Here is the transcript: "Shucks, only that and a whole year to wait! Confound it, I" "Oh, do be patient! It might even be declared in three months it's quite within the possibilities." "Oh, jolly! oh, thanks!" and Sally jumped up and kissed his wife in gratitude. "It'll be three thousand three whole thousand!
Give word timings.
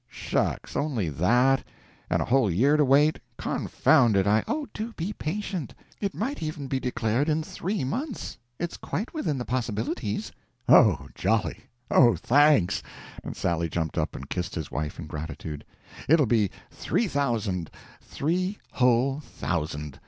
"Shucks, 0.09 0.75
only 0.75 1.09
that 1.09 1.63
and 2.09 2.23
a 2.23 2.25
whole 2.25 2.49
year 2.49 2.75
to 2.75 2.83
wait! 2.83 3.19
Confound 3.37 4.15
it, 4.17 4.25
I" 4.25 4.43
"Oh, 4.47 4.67
do 4.73 4.93
be 4.93 5.13
patient! 5.13 5.75
It 5.99 6.15
might 6.15 6.41
even 6.41 6.65
be 6.65 6.79
declared 6.79 7.29
in 7.29 7.43
three 7.43 7.83
months 7.83 8.35
it's 8.57 8.77
quite 8.77 9.13
within 9.13 9.37
the 9.37 9.45
possibilities." 9.45 10.31
"Oh, 10.67 11.07
jolly! 11.13 11.65
oh, 11.91 12.15
thanks!" 12.15 12.81
and 13.23 13.37
Sally 13.37 13.69
jumped 13.69 13.95
up 13.95 14.15
and 14.15 14.27
kissed 14.27 14.55
his 14.55 14.71
wife 14.71 14.97
in 14.97 15.05
gratitude. 15.05 15.63
"It'll 16.09 16.25
be 16.25 16.49
three 16.71 17.07
thousand 17.07 17.69
three 18.01 18.57
whole 18.71 19.19
thousand! 19.19 19.99